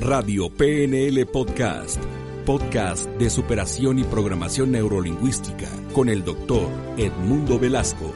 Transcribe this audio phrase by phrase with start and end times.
[0.00, 2.02] Radio PNL Podcast,
[2.44, 8.12] podcast de superación y programación neurolingüística con el doctor Edmundo Velasco.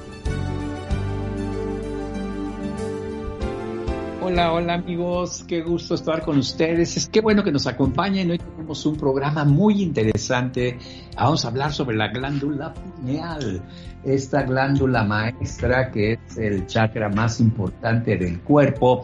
[4.21, 6.97] Hola, hola amigos, qué gusto estar con ustedes.
[6.97, 8.33] Es que bueno que nos acompañen.
[8.33, 10.77] Hoy tenemos un programa muy interesante.
[11.15, 13.63] Vamos a hablar sobre la glándula pineal,
[14.03, 19.03] esta glándula maestra que es el chakra más importante del cuerpo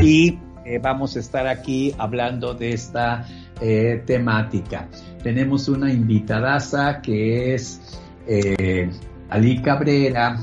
[0.00, 3.26] y eh, vamos a estar aquí hablando de esta
[3.60, 4.88] eh, temática.
[5.22, 8.90] Tenemos una invitadaza que es eh,
[9.28, 10.38] Ali Cabrera.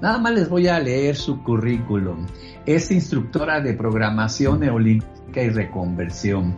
[0.00, 2.26] Nada más les voy a leer su currículum.
[2.66, 6.56] Es instructora de programación neolingüística y reconversión.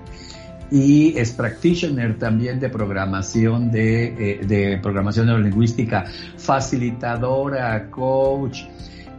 [0.71, 6.05] Y es practitioner también de programación de, de programación neurolingüística,
[6.37, 8.63] facilitadora, coach,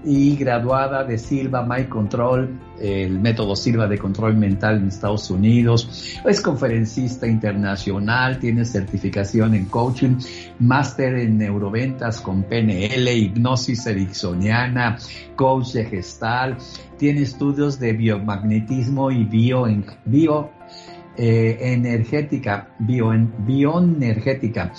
[0.05, 6.19] y graduada de Silva Mind Control, el método Silva de control mental en Estados Unidos.
[6.23, 10.17] Es conferencista internacional, tiene certificación en coaching,
[10.59, 14.97] máster en neuroventas con PNL, hipnosis ericksoniana,
[15.35, 16.57] coach gestal,
[16.97, 19.65] tiene estudios de biomagnetismo y bio,
[20.05, 20.51] bio
[21.17, 24.73] eh, energética, bio, bioenergética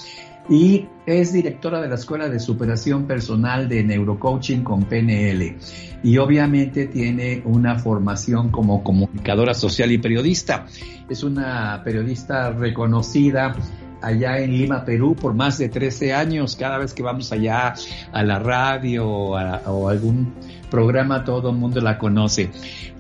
[0.49, 5.57] y es directora de la Escuela de Superación Personal de Neurocoaching con PNL
[6.03, 10.67] y obviamente tiene una formación como comunicadora social y periodista.
[11.09, 13.55] Es una periodista reconocida
[14.03, 16.57] allá en Lima, Perú, por más de 13 años.
[16.57, 17.75] Cada vez que vamos allá
[18.13, 20.35] a la radio o, a, algún
[20.71, 22.51] programa, todo el mundo la conoce.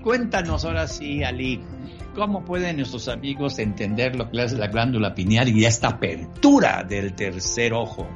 [0.03, 1.61] Cuéntanos ahora sí, Ali,
[2.17, 7.13] ¿Cómo pueden nuestros amigos entender lo que es la glándula pineal y esta apertura del
[7.13, 8.09] tercer ojo?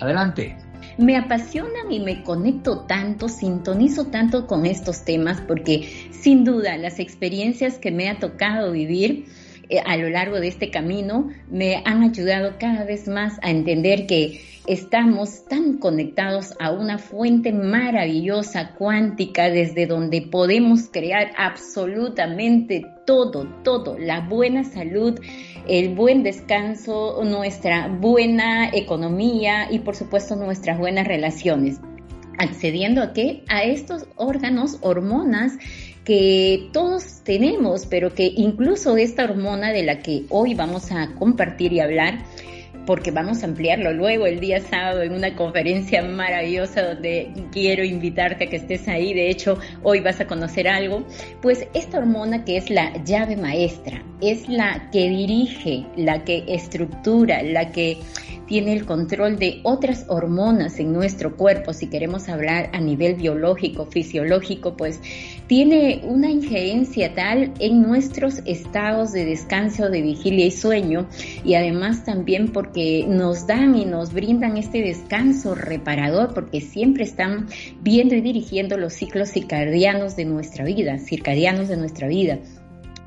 [0.00, 0.56] Adelante.
[0.98, 6.98] Me apasionan y me conecto tanto, sintonizo tanto con estos temas porque sin duda las
[6.98, 9.26] experiencias que me ha tocado vivir
[9.68, 14.06] eh, a lo largo de este camino me han ayudado cada vez más a entender
[14.06, 23.46] que estamos tan conectados a una fuente maravillosa cuántica desde donde podemos crear absolutamente todo,
[23.62, 25.20] todo, la buena salud,
[25.68, 31.80] el buen descanso, nuestra buena economía y por supuesto nuestras buenas relaciones.
[32.38, 33.44] Accediendo a qué?
[33.48, 35.52] A estos órganos, hormonas
[36.04, 41.72] que todos tenemos, pero que incluso esta hormona de la que hoy vamos a compartir
[41.72, 42.18] y hablar,
[42.86, 48.44] porque vamos a ampliarlo luego el día sábado en una conferencia maravillosa donde quiero invitarte
[48.44, 49.14] a que estés ahí.
[49.14, 51.04] De hecho, hoy vas a conocer algo.
[51.40, 57.42] Pues esta hormona que es la llave maestra, es la que dirige, la que estructura,
[57.42, 57.98] la que
[58.46, 63.86] tiene el control de otras hormonas en nuestro cuerpo, si queremos hablar a nivel biológico,
[63.86, 65.00] fisiológico, pues
[65.46, 71.08] tiene una injerencia tal en nuestros estados de descanso, de vigilia y sueño,
[71.44, 77.46] y además también porque nos dan y nos brindan este descanso reparador, porque siempre están
[77.82, 82.38] viendo y dirigiendo los ciclos circadianos de nuestra vida, circadianos de nuestra vida.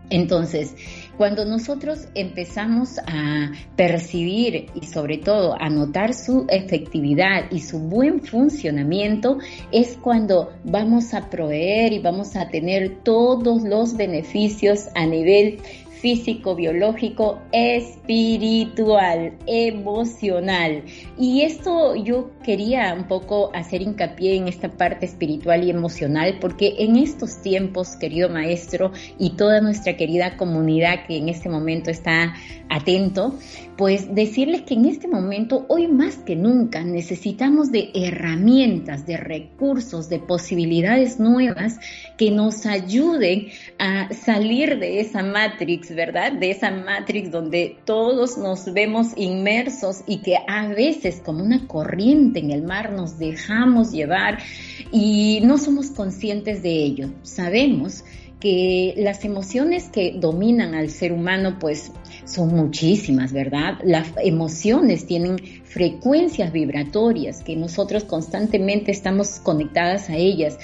[0.10, 0.74] Entonces,
[1.18, 8.22] cuando nosotros empezamos a percibir y sobre todo a notar su efectividad y su buen
[8.22, 9.40] funcionamiento,
[9.72, 15.60] es cuando vamos a proveer y vamos a tener todos los beneficios a nivel
[16.02, 20.84] físico, biológico, espiritual, emocional.
[21.18, 26.76] Y esto yo quería un poco hacer hincapié en esta parte espiritual y emocional porque
[26.80, 32.34] en estos tiempos, querido maestro, y toda nuestra querida comunidad que en este momento está
[32.70, 33.38] atento,
[33.78, 40.10] pues decirles que en este momento, hoy más que nunca, necesitamos de herramientas, de recursos,
[40.10, 41.80] de posibilidades nuevas
[42.18, 43.48] que nos ayuden
[43.78, 46.34] a salir de esa matrix, ¿verdad?
[46.34, 52.40] De esa matrix donde todos nos vemos inmersos y que a veces como una corriente
[52.40, 54.40] en el mar nos dejamos llevar
[54.92, 57.10] y no somos conscientes de ello.
[57.24, 58.04] Sabemos
[58.40, 61.92] que las emociones que dominan al ser humano pues
[62.26, 63.80] son muchísimas, ¿verdad?
[63.84, 70.58] Las emociones tienen frecuencias vibratorias que nosotros constantemente estamos conectadas a ellas.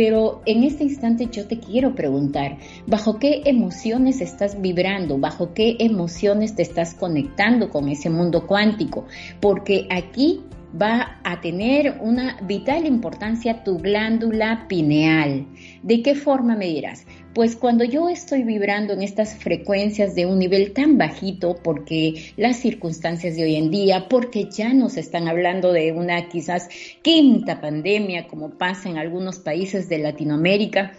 [0.00, 2.56] Pero en este instante yo te quiero preguntar,
[2.86, 5.18] ¿bajo qué emociones estás vibrando?
[5.18, 9.04] ¿Bajo qué emociones te estás conectando con ese mundo cuántico?
[9.40, 10.40] Porque aquí
[10.80, 15.46] va a tener una vital importancia tu glándula pineal.
[15.82, 17.04] ¿De qué forma me dirás?
[17.32, 22.56] Pues cuando yo estoy vibrando en estas frecuencias de un nivel tan bajito, porque las
[22.56, 26.68] circunstancias de hoy en día, porque ya nos están hablando de una quizás
[27.02, 30.92] quinta pandemia, como pasa en algunos países de Latinoamérica,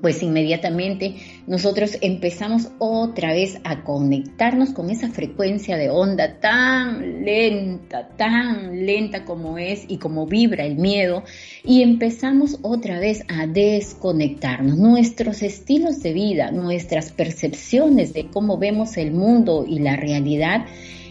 [0.00, 1.16] pues inmediatamente
[1.46, 9.24] nosotros empezamos otra vez a conectarnos con esa frecuencia de onda tan lenta, tan lenta
[9.24, 11.24] como es y como vibra el miedo
[11.64, 14.76] y empezamos otra vez a desconectarnos.
[14.78, 20.66] Nuestros estilos de vida, nuestras percepciones de cómo vemos el mundo y la realidad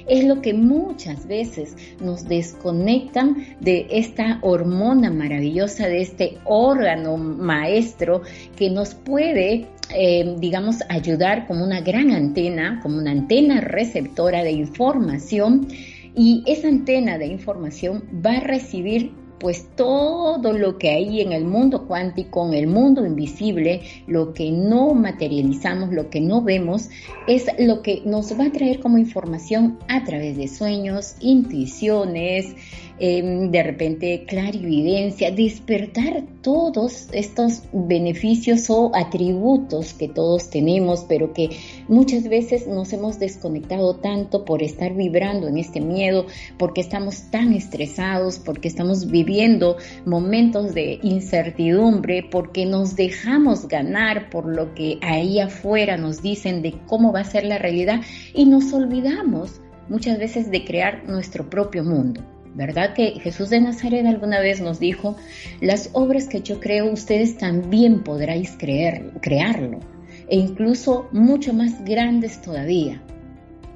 [0.10, 8.22] es lo que muchas veces nos desconectan de esta hormona maravillosa, de este órgano maestro
[8.56, 14.52] que nos puede eh, digamos, ayudar como una gran antena, como una antena receptora de
[14.52, 15.68] información.
[16.16, 21.46] Y esa antena de información va a recibir pues todo lo que hay en el
[21.46, 26.90] mundo cuántico, en el mundo invisible, lo que no materializamos, lo que no vemos,
[27.28, 32.56] es lo que nos va a traer como información a través de sueños, intuiciones,
[33.02, 41.50] Em, de repente clarividencia, despertar todos estos beneficios o atributos que todos tenemos, pero que
[41.88, 46.26] muchas veces nos hemos desconectado tanto por estar vibrando en este miedo,
[46.58, 54.46] porque estamos tan estresados, porque estamos viviendo momentos de incertidumbre, porque nos dejamos ganar por
[54.46, 58.02] lo que ahí afuera nos dicen de cómo va a ser la realidad
[58.34, 62.22] y nos olvidamos muchas veces de crear nuestro propio mundo.
[62.60, 62.94] ¿Verdad?
[62.94, 65.16] Que Jesús de Nazaret alguna vez nos dijo,
[65.62, 69.80] las obras que yo creo ustedes también podráis creer, crearlo,
[70.28, 73.02] e incluso mucho más grandes todavía.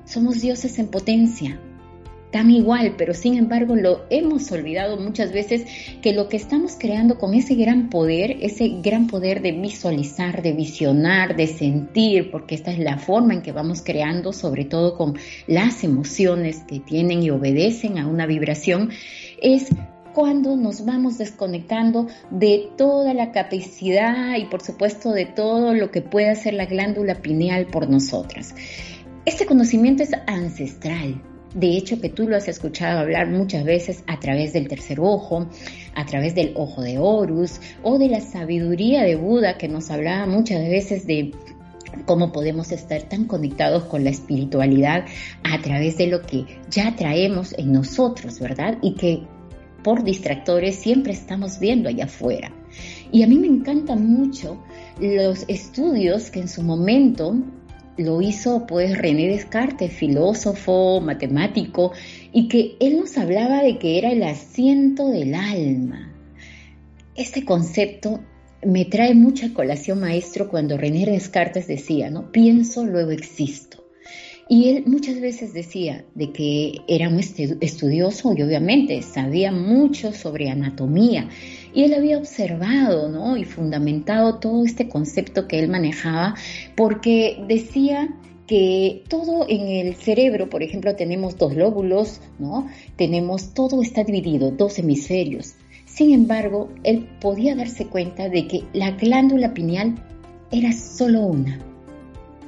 [0.03, 1.57] Somos dioses en potencia,
[2.33, 5.65] tan igual, pero sin embargo lo hemos olvidado muchas veces
[6.01, 10.51] que lo que estamos creando con ese gran poder, ese gran poder de visualizar, de
[10.51, 15.15] visionar, de sentir, porque esta es la forma en que vamos creando, sobre todo con
[15.45, 18.89] las emociones que tienen y obedecen a una vibración,
[19.39, 19.67] es
[20.15, 26.01] cuando nos vamos desconectando de toda la capacidad y por supuesto de todo lo que
[26.01, 28.55] puede hacer la glándula pineal por nosotras.
[29.25, 31.21] Este conocimiento es ancestral,
[31.53, 35.47] de hecho que tú lo has escuchado hablar muchas veces a través del tercer ojo,
[35.95, 40.25] a través del ojo de Horus o de la sabiduría de Buda que nos hablaba
[40.25, 41.31] muchas veces de
[42.05, 45.05] cómo podemos estar tan conectados con la espiritualidad
[45.43, 48.77] a través de lo que ya traemos en nosotros, ¿verdad?
[48.81, 49.23] Y que
[49.83, 52.51] por distractores siempre estamos viendo allá afuera.
[53.11, 54.63] Y a mí me encantan mucho
[54.99, 57.35] los estudios que en su momento
[57.97, 61.91] lo hizo pues René Descartes, filósofo, matemático,
[62.31, 66.11] y que él nos hablaba de que era el asiento del alma.
[67.15, 68.21] Este concepto
[68.65, 72.31] me trae mucha colación, maestro, cuando René Descartes decía, ¿no?
[72.31, 73.83] Pienso, luego existo.
[74.49, 80.49] Y él muchas veces decía de que era un estudioso y obviamente sabía mucho sobre
[80.49, 81.29] anatomía
[81.73, 83.37] y él había observado ¿no?
[83.37, 86.35] y fundamentado todo este concepto que él manejaba
[86.75, 88.09] porque decía
[88.47, 92.67] que todo en el cerebro, por ejemplo, tenemos dos lóbulos, ¿no?
[92.97, 95.53] Tenemos, todo está dividido, dos hemisferios.
[95.85, 99.95] Sin embargo, él podía darse cuenta de que la glándula pineal
[100.51, 101.57] era solo una,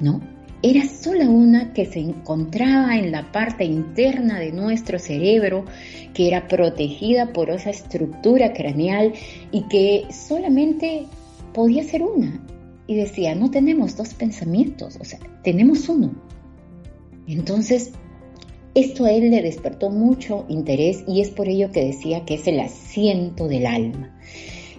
[0.02, 0.35] ¿no?
[0.68, 5.64] Era sola una que se encontraba en la parte interna de nuestro cerebro,
[6.16, 9.14] que era protegida por esa estructura craneal
[9.52, 11.06] y que solamente
[11.54, 12.44] podía ser una.
[12.88, 16.16] Y decía, no tenemos dos pensamientos, o sea, tenemos uno.
[17.28, 17.92] Entonces,
[18.74, 22.48] esto a él le despertó mucho interés y es por ello que decía que es
[22.48, 24.18] el asiento del alma.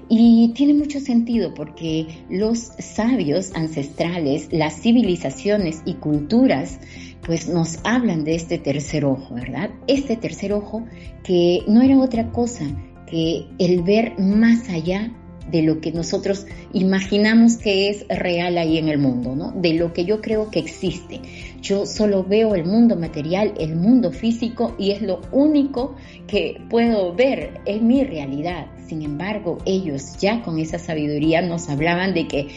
[0.08, 6.78] Y tiene mucho sentido porque los sabios ancestrales, las civilizaciones y culturas,
[7.24, 9.70] pues nos hablan de este tercer ojo, ¿verdad?
[9.88, 10.84] Este tercer ojo
[11.24, 12.64] que no era otra cosa
[13.06, 15.12] que el ver más allá
[15.50, 19.52] de lo que nosotros imaginamos que es real ahí en el mundo, ¿no?
[19.52, 21.20] De lo que yo creo que existe.
[21.60, 25.96] Yo solo veo el mundo material, el mundo físico y es lo único
[26.26, 28.66] que puedo ver, es mi realidad.
[28.86, 32.48] Sin embargo, ellos ya con esa sabiduría nos hablaban de que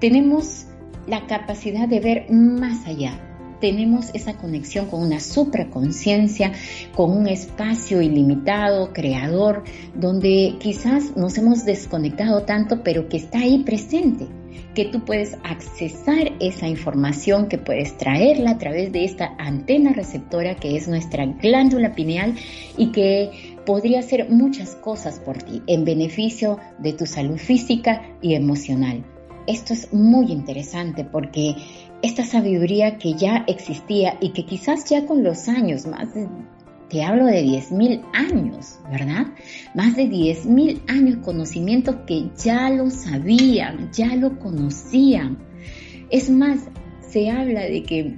[0.00, 0.66] tenemos
[1.06, 3.20] la capacidad de ver más allá,
[3.60, 6.52] tenemos esa conexión con una supraconciencia,
[6.94, 9.64] con un espacio ilimitado, creador,
[9.94, 14.26] donde quizás nos hemos desconectado tanto, pero que está ahí presente,
[14.74, 20.56] que tú puedes accesar esa información, que puedes traerla a través de esta antena receptora
[20.56, 22.34] que es nuestra glándula pineal
[22.76, 28.34] y que podría hacer muchas cosas por ti en beneficio de tu salud física y
[28.34, 29.04] emocional.
[29.46, 31.54] Esto es muy interesante porque
[32.02, 36.14] esta sabiduría que ya existía y que quizás ya con los años, más
[36.94, 39.26] te hablo de 10.000 años, ¿verdad?
[39.74, 45.38] Más de 10.000 años conocimientos que ya lo sabían, ya lo conocían.
[46.08, 46.60] Es más,
[47.00, 48.14] se habla de que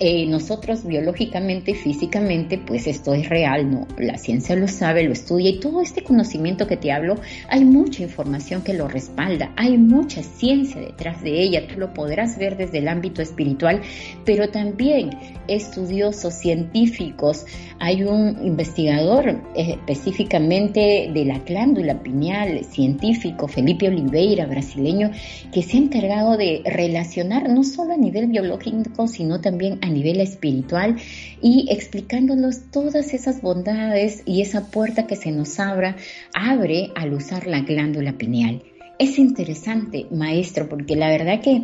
[0.00, 3.88] eh, nosotros biológicamente, físicamente, pues esto es real, ¿no?
[3.98, 7.16] La ciencia lo sabe, lo estudia y todo este conocimiento que te hablo,
[7.48, 12.38] hay mucha información que lo respalda, hay mucha ciencia detrás de ella, tú lo podrás
[12.38, 13.82] ver desde el ámbito espiritual,
[14.24, 15.10] pero también
[15.48, 17.44] estudiosos, científicos,
[17.80, 25.10] hay un investigador eh, específicamente de la glándula pineal, científico, Felipe Oliveira, brasileño,
[25.52, 29.90] que se ha encargado de relacionar no solo a nivel biológico, sino también a a
[29.90, 30.96] nivel espiritual
[31.42, 35.96] y explicándonos todas esas bondades y esa puerta que se nos abra,
[36.34, 38.62] abre al usar la glándula pineal.
[38.98, 41.62] Es interesante, maestro, porque la verdad que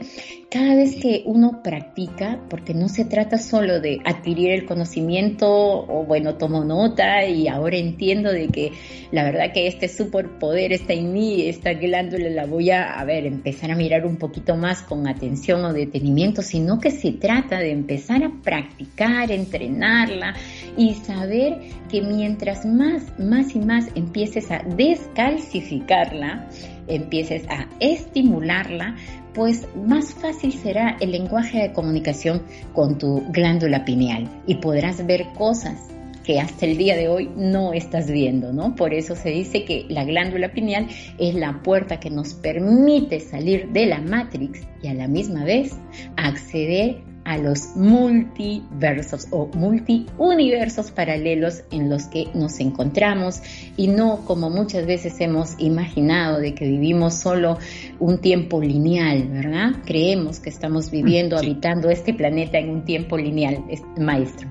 [0.49, 6.05] cada vez que uno practica, porque no se trata solo de adquirir el conocimiento o
[6.05, 8.71] bueno, tomo nota y ahora entiendo de que
[9.11, 13.27] la verdad que este superpoder está en mí, esta glándula la voy a, a ver,
[13.27, 17.73] empezar a mirar un poquito más con atención o detenimiento, sino que se trata de
[17.73, 20.37] empezar a practicar, entrenarla
[20.77, 21.59] y saber
[21.91, 26.49] que mientras más, más y más empieces a descalcificarla,
[26.89, 28.97] empieces a estimularla,
[29.35, 35.27] pues más fácil será el lenguaje de comunicación con tu glándula pineal y podrás ver
[35.37, 35.89] cosas
[36.25, 38.75] que hasta el día de hoy no estás viendo, ¿no?
[38.75, 40.89] Por eso se dice que la glándula pineal
[41.19, 45.77] es la puerta que nos permite salir de la matrix y a la misma vez
[46.17, 53.41] acceder a los multiversos o multiuniversos paralelos en los que nos encontramos
[53.77, 57.59] y no como muchas veces hemos imaginado de que vivimos solo
[57.99, 59.73] un tiempo lineal, ¿verdad?
[59.85, 63.65] Creemos que estamos viviendo, habitando este planeta en un tiempo lineal,
[63.99, 64.49] maestro.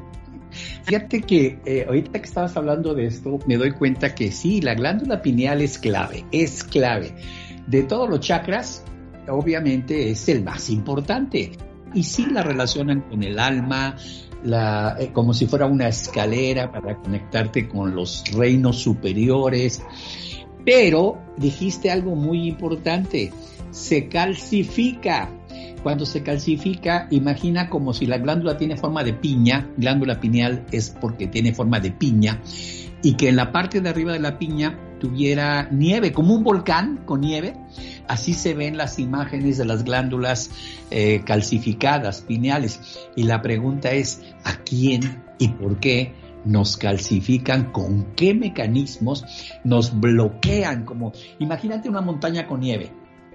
[0.84, 4.76] Fíjate que eh, ahorita que estabas hablando de esto, me doy cuenta que sí, la
[4.76, 7.14] glándula pineal es clave, es clave.
[7.68, 8.84] De todos los chakras,
[9.28, 11.52] obviamente es el más importante
[11.94, 13.96] y sí la relacionan con el alma,
[14.46, 19.82] eh, como si fuera una escalera para conectarte con los reinos superiores.
[20.66, 23.32] Pero dijiste algo muy importante,
[23.72, 25.30] se calcifica.
[25.82, 30.90] Cuando se calcifica, imagina como si la glándula tiene forma de piña, glándula pineal es
[30.90, 32.42] porque tiene forma de piña,
[33.02, 37.02] y que en la parte de arriba de la piña tuviera nieve, como un volcán
[37.06, 37.56] con nieve,
[38.08, 40.52] Así se ven las imágenes de las glándulas
[40.92, 43.00] eh, calcificadas, pineales.
[43.16, 46.14] Y la pregunta es, ¿a quién y por qué
[46.46, 47.72] nos calcifican?
[47.72, 49.26] ¿Con qué mecanismos
[49.64, 50.86] nos bloquean?
[50.86, 52.92] Como, imagínate una montaña con nieve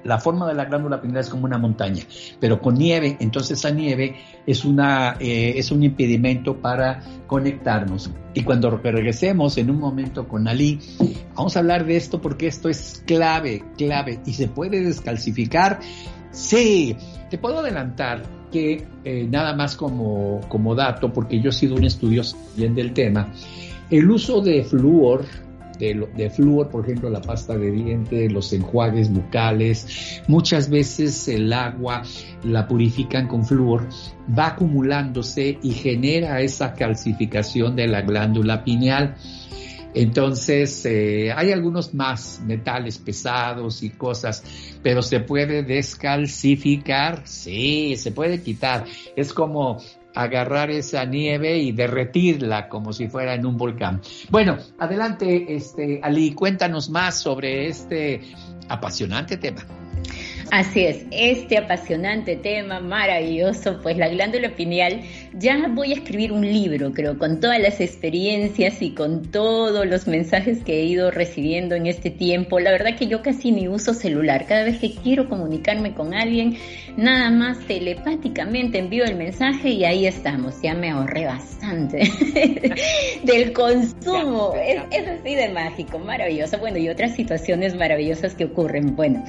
[0.08, 2.02] la forma de la glándula pineal es como una montaña,
[2.40, 8.10] pero con nieve, entonces esa nieve es, una, eh, es un impedimento para conectarnos.
[8.32, 10.80] Y cuando regresemos en un momento con Ali,
[11.34, 15.80] vamos a hablar de esto porque esto es clave, clave, y se puede descalcificar.
[16.30, 16.96] Sí,
[17.28, 21.84] te puedo adelantar que eh, nada más como, como dato, porque yo he sido un
[21.84, 23.30] estudioso bien del tema,
[23.90, 25.26] el uso de flúor
[25.78, 31.52] de, de flúor, por ejemplo, la pasta de dientes, los enjuagues bucales, muchas veces el
[31.52, 32.02] agua
[32.44, 33.88] la purifican con flúor,
[34.36, 39.16] va acumulándose y genera esa calcificación de la glándula pineal.
[39.94, 44.44] Entonces, eh, hay algunos más metales pesados y cosas,
[44.82, 48.84] pero se puede descalcificar, sí, se puede quitar.
[49.16, 49.78] Es como
[50.18, 54.00] agarrar esa nieve y derretirla como si fuera en un volcán.
[54.30, 58.22] Bueno, adelante, este, Ali, cuéntanos más sobre este
[58.68, 59.64] apasionante tema.
[60.50, 65.02] Así es, este apasionante tema maravilloso, pues la glándula pineal,
[65.34, 70.06] ya voy a escribir un libro, creo, con todas las experiencias y con todos los
[70.06, 72.60] mensajes que he ido recibiendo en este tiempo.
[72.60, 76.56] La verdad que yo casi ni uso celular, cada vez que quiero comunicarme con alguien,
[76.96, 81.98] nada más telepáticamente envío el mensaje y ahí estamos, ya me ahorré bastante
[83.22, 88.96] del consumo, es, así de mágico, maravilloso, bueno, y otras situaciones maravillosas que ocurren.
[88.96, 89.22] Bueno,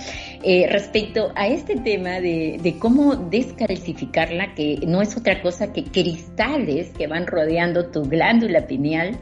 [0.44, 5.84] eh, respecto a este tema de, de, cómo descalcificarla, que no es otra cosa que
[5.84, 9.18] cristales que van rodeando tu glándula pineal,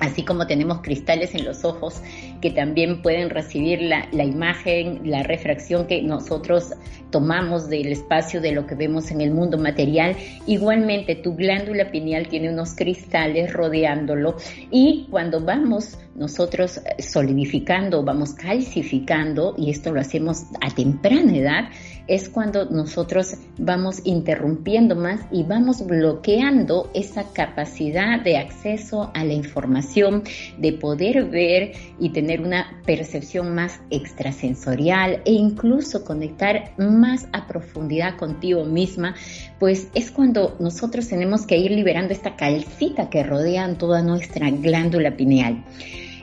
[0.00, 2.00] así como tenemos cristales en los ojos
[2.40, 6.72] que también pueden recibir la, imagen, la refracción que nosotros
[7.10, 10.16] tomamos del espacio de lo que vemos en el mundo material.
[10.46, 14.36] Igualmente, tu glándula pineal tiene unos cristales rodeándolo
[14.70, 21.64] y cuando vamos nosotros solidificando, vamos calcificando, y esto lo hacemos a temprana edad,
[22.08, 29.34] es cuando nosotros vamos interrumpiendo más y vamos bloqueando esa capacidad de acceso a la
[29.34, 30.24] información,
[30.56, 38.16] de poder ver y tener una percepción más extrasensorial e incluso conectar más a profundidad
[38.16, 39.14] contigo misma,
[39.58, 45.16] pues es cuando nosotros tenemos que ir liberando esta calcita que rodea toda nuestra glándula
[45.16, 45.64] pineal.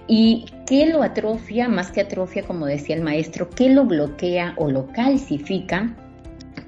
[0.08, 4.70] ¿Y qué lo atrofia, más que atrofia, como decía el maestro, qué lo bloquea o
[4.70, 5.96] lo calcifica?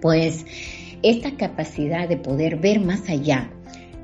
[0.02, 0.46] Pues
[1.04, 3.50] esta capacidad de poder ver más allá,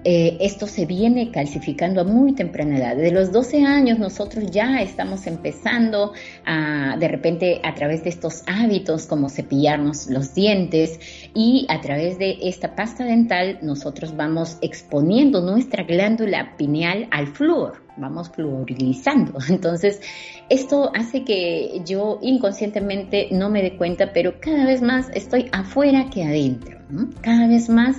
[0.06, 2.98] eh, esto se viene calcificando a muy temprana edad.
[2.98, 6.12] De los 12 años nosotros ya estamos empezando
[6.46, 11.00] a, de repente, a través de estos hábitos como cepillarnos los dientes
[11.34, 17.83] y a través de esta pasta dental nosotros vamos exponiendo nuestra glándula pineal al flúor
[17.98, 19.38] vamos fluorilizando.
[19.50, 20.02] Entonces,
[20.50, 26.10] esto hace que yo inconscientemente no me dé cuenta, pero cada vez más estoy afuera
[26.10, 26.78] que adentro.
[27.22, 27.98] Cada vez más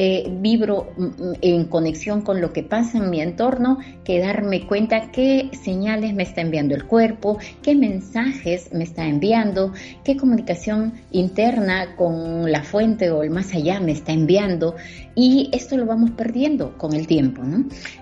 [0.00, 4.64] eh, vibro mm, mm, en conexión con lo que pasa en mi entorno, que darme
[4.64, 9.72] cuenta qué señales me está enviando el cuerpo, qué mensajes me está enviando,
[10.04, 14.76] qué comunicación interna con la fuente o el más allá me está enviando.
[15.16, 17.42] Y esto lo vamos perdiendo con el tiempo.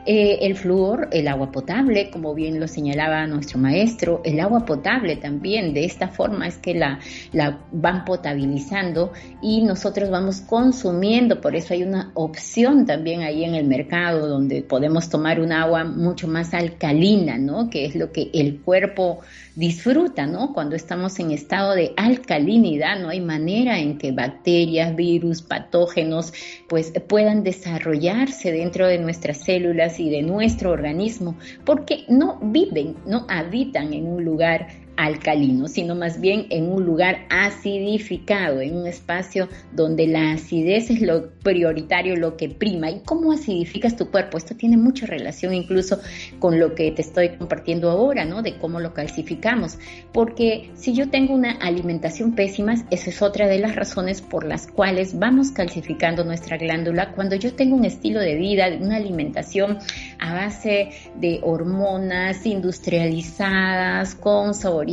[0.05, 5.17] Eh, el flúor, el agua potable, como bien lo señalaba nuestro maestro, el agua potable
[5.17, 6.99] también, de esta forma es que la,
[7.33, 13.55] la van potabilizando y nosotros vamos consumiendo, por eso hay una opción también ahí en
[13.55, 17.71] el mercado donde podemos tomar un agua mucho más alcalina, ¿no?
[17.71, 19.21] Que es lo que el cuerpo
[19.55, 20.52] disfruta, ¿no?
[20.52, 26.33] Cuando estamos en estado de alcalinidad, no hay manera en que bacterias, virus, patógenos,
[26.69, 33.26] pues puedan desarrollarse dentro de nuestras células y de nuestro organismo, porque no viven, no
[33.28, 39.49] habitan en un lugar alcalino, sino más bien en un lugar acidificado, en un espacio
[39.73, 42.91] donde la acidez es lo prioritario, lo que prima.
[42.91, 44.38] ¿Y cómo acidificas tu cuerpo?
[44.38, 46.00] Esto tiene mucha relación incluso
[46.38, 48.43] con lo que te estoy compartiendo ahora, ¿no?
[48.43, 49.79] De cómo lo calcificamos.
[50.12, 54.67] Porque si yo tengo una alimentación pésima, esa es otra de las razones por las
[54.67, 57.12] cuales vamos calcificando nuestra glándula.
[57.12, 59.79] Cuando yo tengo un estilo de vida, una alimentación
[60.18, 64.86] a base de hormonas industrializadas, con sabor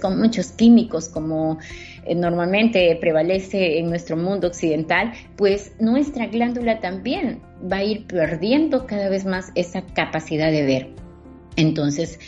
[0.00, 1.58] con muchos químicos como
[2.04, 8.86] eh, normalmente prevalece en nuestro mundo occidental, pues nuestra glándula también va a ir perdiendo
[8.86, 10.88] cada vez más esa capacidad de ver.
[11.56, 12.18] Entonces,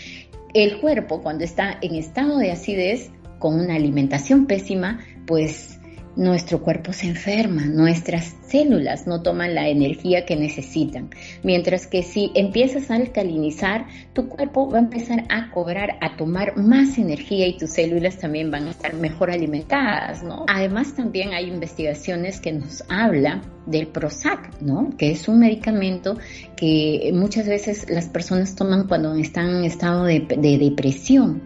[0.55, 5.76] el cuerpo cuando está en estado de acidez, con una alimentación pésima, pues
[6.17, 11.11] nuestro cuerpo se enferma, nuestras células no toman la energía que necesitan.
[11.43, 16.57] Mientras que si empiezas a alcalinizar, tu cuerpo va a empezar a cobrar, a tomar
[16.57, 20.47] más energía y tus células también van a estar mejor alimentadas, ¿no?
[20.49, 24.97] Además también hay investigaciones que nos hablan del Prozac, ¿no?
[24.97, 26.17] Que es un medicamento
[26.57, 31.43] que muchas veces las personas toman cuando están en estado de, de depresión.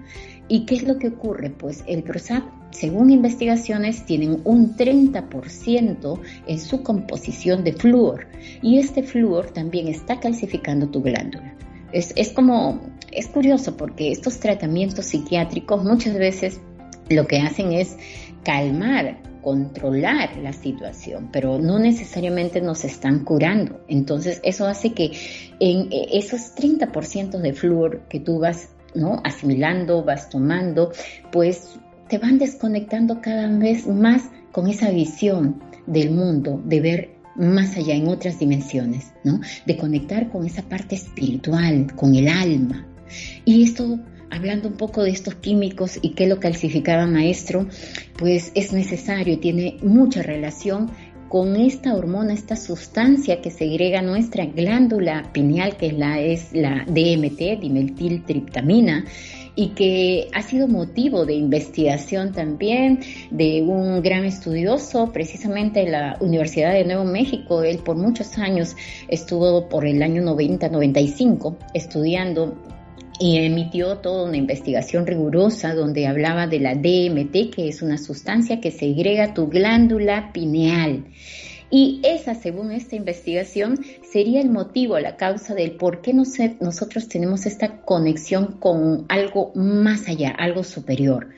[0.47, 1.51] ¿Y qué es lo que ocurre?
[1.51, 8.29] Pues el Prozac según investigaciones, tienen un 30% en su composición de flúor
[8.63, 11.55] y este flúor también está calcificando tu glándula.
[11.93, 12.81] Es, es como,
[13.11, 16.61] es curioso porque estos tratamientos psiquiátricos muchas veces
[17.09, 17.97] lo que hacen es
[18.45, 23.81] calmar, controlar la situación, pero no necesariamente nos están curando.
[23.89, 25.13] Entonces eso hace que
[25.59, 29.21] en esos 30% de flúor que tú vas ¿no?
[29.25, 30.93] asimilando, vas tomando,
[31.33, 31.79] pues
[32.11, 37.95] te van desconectando cada vez más con esa visión del mundo, de ver más allá
[37.95, 39.41] en otras dimensiones, ¿no?
[39.65, 42.85] De conectar con esa parte espiritual, con el alma.
[43.45, 47.69] Y esto, hablando un poco de estos químicos y qué lo calcificaba maestro,
[48.19, 50.91] pues es necesario, tiene mucha relación
[51.29, 56.85] con esta hormona, esta sustancia que segrega nuestra glándula pineal, que es la, es la
[56.89, 59.05] DMT, dimetiltriptamina,
[59.55, 66.17] y que ha sido motivo de investigación también de un gran estudioso, precisamente en la
[66.21, 67.63] Universidad de Nuevo México.
[67.63, 68.77] Él por muchos años
[69.09, 72.57] estuvo por el año 90-95 estudiando
[73.21, 78.61] y emitió toda una investigación rigurosa donde hablaba de la DMT, que es una sustancia
[78.61, 81.05] que segrega tu glándula pineal.
[81.71, 87.47] Y esa, según esta investigación, sería el motivo, la causa del por qué nosotros tenemos
[87.47, 91.29] esta conexión con algo más allá, algo superior.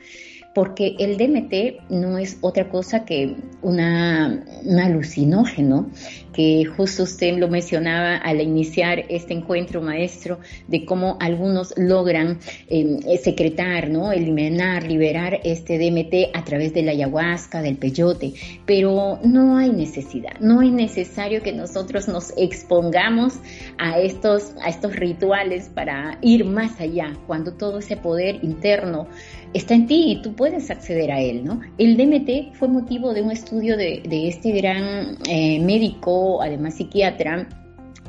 [0.53, 5.89] Porque el DMT no es otra cosa que una, un alucinógeno
[6.33, 12.39] que justo usted lo mencionaba al iniciar este encuentro, maestro, de cómo algunos logran
[12.69, 14.11] em, secretar, ¿no?
[14.11, 18.33] eliminar, liberar este DMT a través de la ayahuasca, del peyote,
[18.65, 23.35] pero no hay necesidad, no es necesario que nosotros nos expongamos
[23.77, 29.07] a estos, a estos rituales para ir más allá, cuando todo ese poder interno
[29.53, 31.61] está en ti y tú puedes acceder a él, ¿no?
[31.77, 37.47] El DMT fue motivo de un estudio de, este gran eh, médico, además psiquiatra,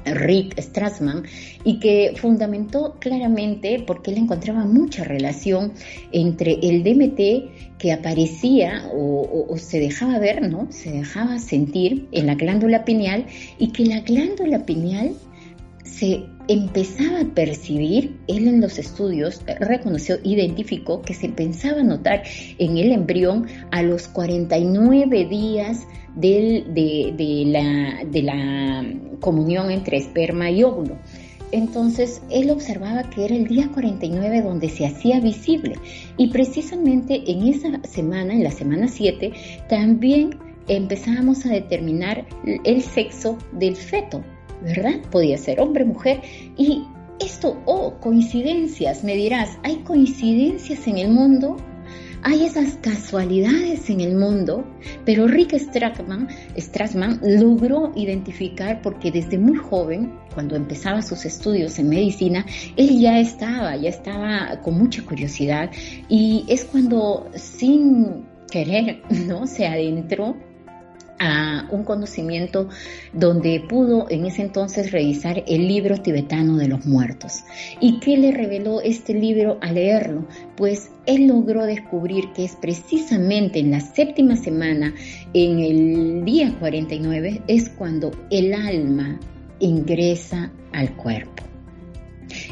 [0.07, 1.25] Rick Strassman,
[1.65, 5.73] y que fundamentó claramente porque él encontraba mucha relación
[6.13, 10.69] entre el DMT que aparecía o, o, se dejaba ver, ¿no?
[10.71, 13.27] Se dejaba sentir en la glándula pineal
[13.59, 15.15] y que la glándula pineal
[15.99, 22.23] se empezaba a percibir, él en los estudios reconoció, identificó que se pensaba notar
[22.59, 26.65] en el embrión a los 49 días de,
[27.47, 28.85] la, de la
[29.21, 30.99] comunión entre esperma y óvulo.
[31.53, 35.77] Entonces él observaba que era el día 49 donde se hacía visible
[36.17, 39.33] y precisamente en esa semana, en la semana 7,
[39.69, 42.27] también empezábamos a determinar
[42.65, 44.25] el sexo del feto.
[44.65, 45.01] ¿Verdad?
[45.11, 46.21] Podía ser hombre, mujer.
[46.57, 46.85] Y
[47.21, 51.57] esto, oh, coincidencias, me dirás, ¿hay coincidencias en el mundo?
[52.27, 54.65] Hay esas casualidades en el mundo,
[55.05, 61.91] pero Rick Strassman, Strassman logró identificar porque desde muy joven, cuando empezaba sus estudios en
[61.91, 62.47] medicina,
[62.77, 65.71] él ya estaba, ya estaba con mucha curiosidad
[66.09, 69.47] y es cuando sin querer, ¿no?
[69.47, 70.35] Se adentró
[71.25, 72.69] a un conocimiento
[73.15, 77.45] donde pudo en ese entonces revisar el libro tibetano de los muertos.
[77.81, 80.27] ¿Y qué le reveló este libro al leerlo?
[80.57, 84.95] Pues él logró descubrir que es precisamente en la séptima semana,
[85.33, 89.19] en el día 49, es cuando el alma
[89.61, 91.43] ingresa al cuerpo.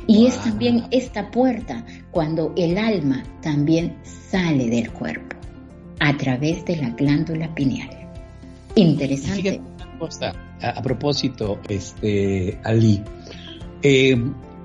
[0.06, 5.36] Y es también esta puerta cuando el alma también sale del cuerpo
[5.98, 8.01] a través de la glándula pineal.
[8.74, 9.60] Interesante.
[10.60, 13.02] a, propósito, este, Ali,
[13.82, 14.16] eh,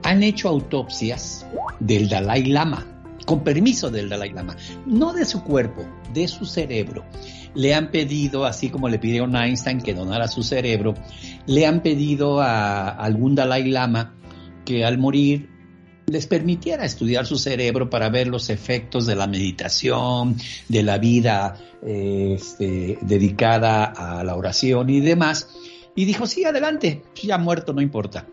[0.04, 1.46] han hecho autopsias
[1.80, 2.86] del Dalai Lama,
[3.26, 7.04] con permiso del Dalai Lama, no de su cuerpo, de su cerebro.
[7.54, 10.94] Le han pedido, así como le pidieron a Einstein que donara su cerebro,
[11.46, 14.16] le han pedido a algún Dalai Lama
[14.64, 15.57] que al morir
[16.10, 20.38] les permitiera estudiar su cerebro para ver los efectos de la meditación,
[20.70, 25.50] de la vida eh, este, dedicada a la oración y demás.
[25.96, 28.26] Y dijo, sí, adelante, ya muerto, no importa.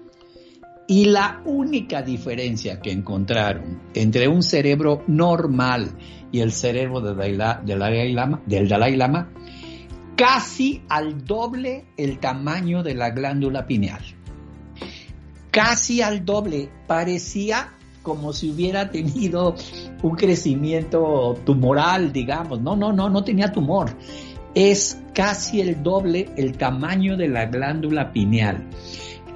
[0.86, 5.98] Y la única diferencia que encontraron entre un cerebro normal
[6.30, 9.32] y el cerebro Dalai Lama, del Dalai Lama
[10.14, 14.13] casi al doble el tamaño de la glándula pineal
[15.54, 16.68] casi al doble.
[16.88, 19.54] Parecía como si hubiera tenido
[20.02, 22.60] un crecimiento tumoral, digamos.
[22.60, 23.96] No, no, no, no tenía tumor.
[24.54, 28.68] Es casi el doble el tamaño de la glándula pineal.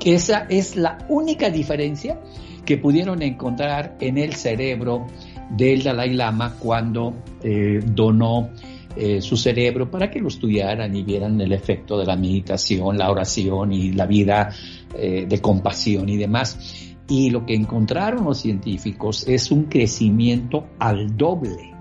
[0.01, 2.21] Que esa es la única diferencia
[2.65, 5.07] que pudieron encontrar en el cerebro
[5.51, 8.51] del Dalai Lama cuando eh, donó
[8.97, 13.11] eh, su cerebro para que lo estudiaran y vieran el efecto de la meditación, la
[13.11, 14.51] oración y la vida
[14.95, 16.97] eh, de compasión y demás.
[17.09, 21.75] Y lo que encontraron los científicos es un crecimiento al doble,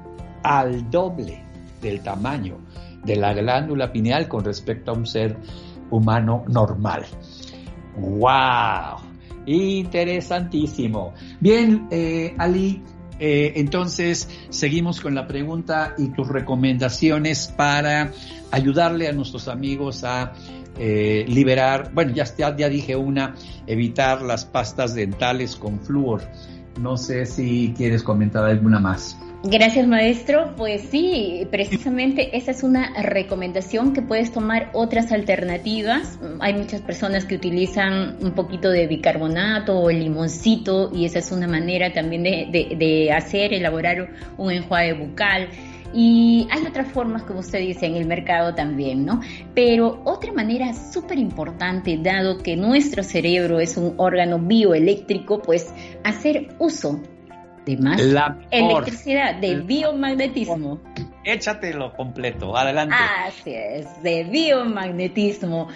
[0.44, 1.44] al doble
[1.82, 2.60] del tamaño
[3.04, 5.38] de la glándula pineal con respecto a un ser
[5.90, 7.06] humano normal.
[7.98, 9.02] ¡Wow!
[9.46, 11.14] Interesantísimo.
[11.40, 12.84] Bien, eh, Ali,
[13.20, 18.12] eh, entonces, seguimos con la pregunta y tus recomendaciones para
[18.52, 20.34] ayudarle a nuestros amigos a
[20.80, 23.36] eh, liberar, bueno, ya, ya dije una,
[23.66, 26.22] evitar las pastas dentales con flúor.
[26.80, 29.18] No sé si quieres comentar alguna más.
[29.44, 30.56] Gracias, maestro.
[30.58, 36.20] Pues sí, precisamente esa es una recomendación que puedes tomar otras alternativas.
[36.40, 41.48] Hay muchas personas que utilizan un poquito de bicarbonato o limoncito y esa es una
[41.48, 45.50] manera también de, de hacer, elaborar un enjuague bucal.
[45.94, 49.22] Y hay otras formas, como usted dice, en el mercado también, ¿no?
[49.54, 55.74] Pero otra manera súper importante, dado que nuestro cerebro es un órgano bioeléctrico, pues
[56.04, 57.02] hacer uso
[57.68, 58.02] de más
[58.50, 60.80] electricidad, de biomagnetismo.
[61.26, 62.96] Échatelo completo, adelante.
[63.26, 65.68] Así es, de biomagnetismo,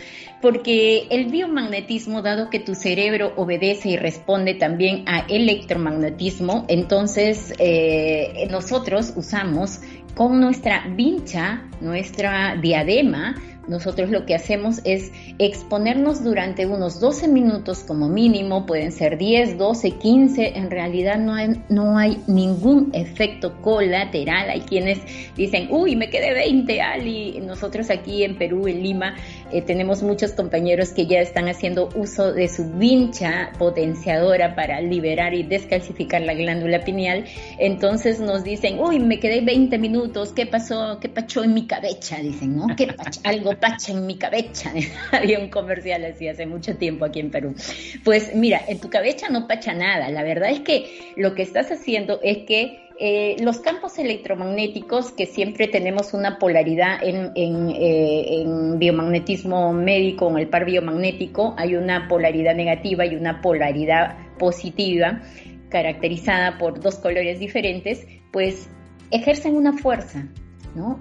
[0.41, 8.47] porque el biomagnetismo, dado que tu cerebro obedece y responde también a electromagnetismo, entonces eh,
[8.49, 9.81] nosotros usamos
[10.15, 13.35] con nuestra vincha, nuestra diadema,
[13.67, 19.57] nosotros lo que hacemos es exponernos durante unos 12 minutos como mínimo, pueden ser 10,
[19.57, 24.49] 12, 15, en realidad no hay, no hay ningún efecto colateral.
[24.49, 24.99] Hay quienes
[25.35, 27.39] dicen, uy, me quedé 20, Ali.
[27.41, 29.15] Nosotros aquí en Perú, en Lima,
[29.51, 35.33] eh, tenemos muchos compañeros que ya están haciendo uso de su vincha potenciadora para liberar
[35.33, 37.25] y descalcificar la glándula pineal.
[37.57, 40.99] Entonces nos dicen, uy, me quedé 20 minutos, ¿qué pasó?
[40.99, 42.17] ¿Qué pachó en mi cabeza?
[42.17, 42.67] Dicen, ¿no?
[42.75, 42.87] ¿Qué
[43.23, 44.71] Algo pacha en mi cabeza.
[45.11, 47.55] Había un comercial así hace mucho tiempo aquí en Perú.
[48.03, 50.09] Pues mira, en tu cabeza no pacha nada.
[50.09, 55.25] La verdad es que lo que estás haciendo es que eh, los campos electromagnéticos, que
[55.25, 62.07] siempre tenemos una polaridad en, eh, en, biomagnetismo médico, en el par biomagnético, hay una
[62.07, 65.21] polaridad negativa y una polaridad positiva,
[65.69, 68.69] caracterizada por dos colores diferentes, pues
[69.09, 70.27] ejercen una fuerza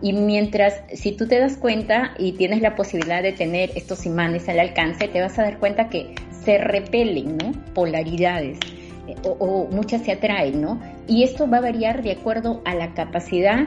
[0.02, 4.48] y mientras, si tú te das cuenta y tienes la posibilidad de tener estos imanes
[4.48, 7.52] al alcance, te vas a dar cuenta que se repelen, ¿no?
[7.72, 8.58] Polaridades.
[9.06, 10.80] Eh, o, muchas se atraen, ¿no?
[11.10, 13.66] Y esto va a variar de acuerdo a la capacidad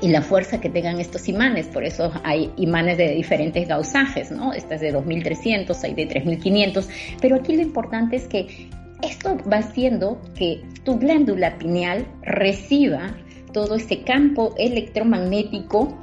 [0.00, 1.68] y la fuerza que tengan estos imanes.
[1.68, 4.52] Por eso hay imanes de diferentes gausajes, ¿no?
[4.52, 6.88] Esta es de 2300, hay de 3500.
[7.20, 8.68] Pero aquí lo importante es que
[9.02, 13.14] esto va haciendo que tu glándula pineal reciba
[13.52, 15.96] todo ese campo electromagnético,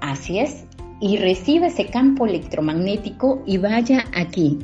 [0.00, 0.64] así es,
[1.02, 4.58] y recibe ese campo electromagnético y vaya aquí,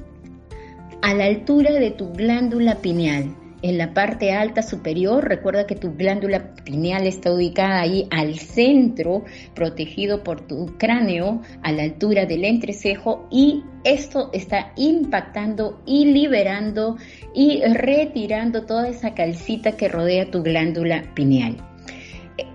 [1.02, 3.26] a la altura de tu glándula pineal.
[3.64, 9.24] En la parte alta superior, recuerda que tu glándula pineal está ubicada ahí al centro,
[9.54, 16.98] protegido por tu cráneo, a la altura del entrecejo, y esto está impactando y liberando
[17.34, 21.56] y retirando toda esa calcita que rodea tu glándula pineal.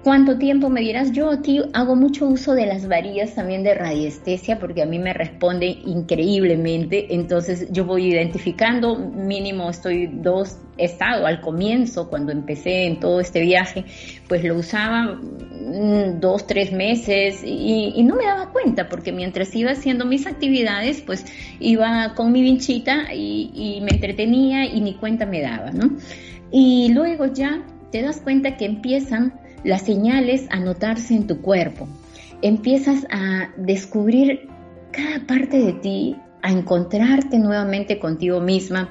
[0.03, 1.13] ¿Cuánto tiempo me dirás?
[1.13, 5.13] Yo aquí hago mucho uso de las varillas también de radiestesia porque a mí me
[5.13, 7.13] responde increíblemente.
[7.13, 13.39] Entonces yo voy identificando, mínimo estoy dos, estado al comienzo cuando empecé en todo este
[13.39, 13.85] viaje,
[14.27, 19.71] pues lo usaba mm, dos, tres meses y, no me daba cuenta porque mientras iba
[19.71, 21.25] haciendo mis actividades, pues
[21.61, 25.91] iba con mi vinchita y, y me entretenía y ni cuenta me daba, ¿no?
[26.51, 27.61] Y luego ya
[27.91, 31.87] te das cuenta que empiezan las señales a notarse en tu cuerpo.
[32.41, 34.47] Empiezas a descubrir
[34.91, 38.89] cada parte de ti, a encontrarte nuevamente contigo misma,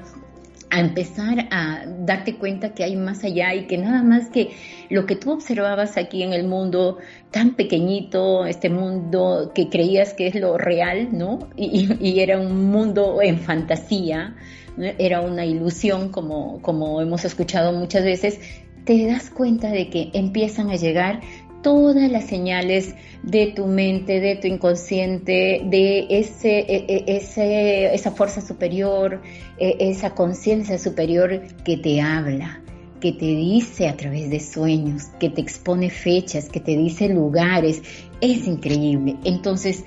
[0.71, 4.51] a empezar a darte cuenta que hay más allá y que nada más que
[4.89, 6.97] lo que tú observabas aquí en el mundo
[7.31, 11.49] tan pequeñito, este mundo que creías que es lo real, ¿no?
[11.55, 14.35] Y, era un mundo en fantasía,
[14.77, 18.39] era una ilusión como, como hemos escuchado muchas veces,
[18.85, 21.21] te das cuenta de que empiezan a llegar
[21.61, 28.11] todas las señales de tu mente, de tu inconsciente, de ese, e, e, ese esa
[28.11, 29.21] fuerza superior,
[29.57, 32.61] e, esa conciencia superior que te habla,
[33.01, 37.81] que te dice a través de sueños, que te expone fechas, que te dice lugares.
[38.21, 39.15] Es increíble.
[39.23, 39.85] Entonces,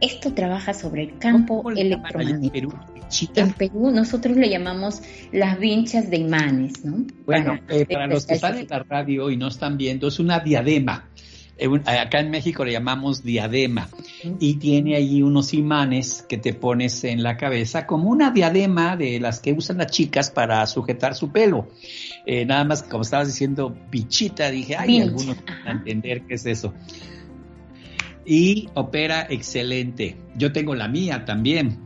[0.00, 2.74] esto trabaja sobre el campo electromagnético.
[3.34, 7.06] En Perú nosotros le llamamos las vinchas de imanes, ¿no?
[7.26, 10.40] Bueno, eh, para los que están en la radio y no están viendo, es una
[10.40, 11.08] diadema.
[11.58, 13.88] Eh, acá en México le llamamos diadema
[14.40, 19.20] y tiene ahí unos imanes que te pones en la cabeza como una diadema de
[19.20, 21.68] las que usan las chicas para sujetar su pelo.
[22.26, 26.72] Eh, nada más, como estabas diciendo, pichita, dije, hay algunos a entender qué es eso.
[28.24, 30.16] Y opera excelente.
[30.36, 31.78] Yo tengo la mía también.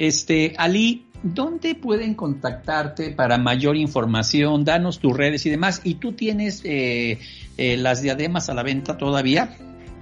[0.00, 4.64] Este, Ali, ¿dónde pueden contactarte para mayor información?
[4.64, 5.82] Danos tus redes y demás.
[5.84, 7.18] ¿Y tú tienes eh,
[7.58, 9.54] eh, las diademas a la venta todavía?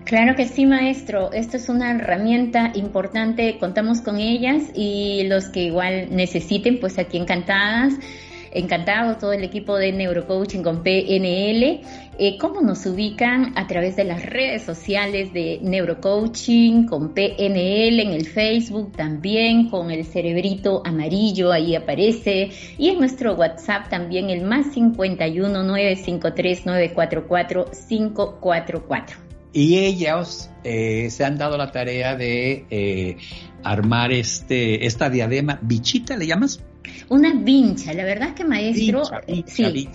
[0.05, 1.33] Claro que sí, maestro.
[1.33, 3.59] Esto es una herramienta importante.
[3.59, 7.95] Contamos con ellas y los que igual necesiten, pues aquí encantadas
[8.59, 11.81] encantado todo el equipo de Neurocoaching con PNL.
[12.19, 13.57] Eh, ¿Cómo nos ubican?
[13.57, 19.91] A través de las redes sociales de Neurocoaching con PNL, en el Facebook también, con
[19.91, 22.51] el cerebrito amarillo, ahí aparece.
[22.77, 31.25] Y en nuestro WhatsApp también el más 51 953 944 544 y ellos eh, se
[31.25, 33.17] han dado la tarea de eh,
[33.63, 36.63] armar este esta diadema bichita le llamas
[37.09, 39.03] una vincha, la verdad que maestro,
[39.47, 39.89] sí,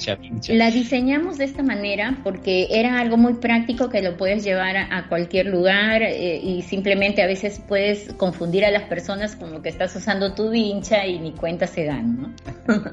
[0.50, 5.08] la diseñamos de esta manera porque era algo muy práctico que lo puedes llevar a,
[5.10, 9.70] cualquier lugar eh, y simplemente a veces puedes confundir a las personas con lo que
[9.70, 12.34] estás usando tu vincha y ni cuenta se dan, ¿no?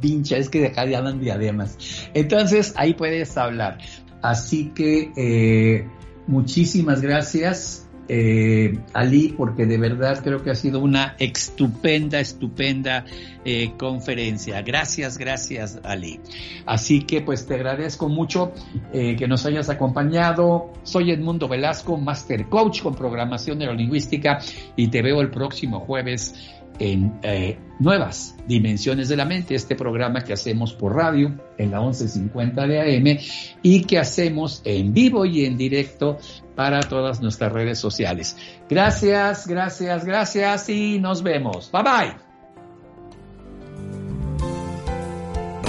[0.00, 1.76] vincha, es que de acá llaman diademas.
[2.14, 3.78] Entonces ahí puedes hablar.
[4.22, 5.86] Así que eh,
[6.26, 13.04] muchísimas gracias eh, Ali, porque de verdad creo que ha sido una estupenda, estupenda
[13.44, 14.62] eh, conferencia.
[14.62, 16.20] Gracias, gracias Ali.
[16.66, 18.52] Así que pues te agradezco mucho
[18.92, 20.72] eh, que nos hayas acompañado.
[20.82, 24.38] Soy Edmundo Velasco, Master Coach con programación neurolingüística
[24.76, 26.34] y te veo el próximo jueves
[26.78, 31.80] en eh, Nuevas Dimensiones de la Mente, este programa que hacemos por radio en la
[31.80, 33.18] 1150 de AM
[33.62, 36.18] y que hacemos en vivo y en directo
[36.54, 38.36] para todas nuestras redes sociales.
[38.68, 41.70] Gracias, gracias, gracias y nos vemos.
[41.70, 42.26] Bye bye.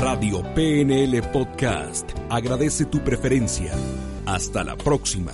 [0.02, 3.74] Radio PNL Podcast agradece tu preferencia.
[4.26, 5.34] Hasta la próxima.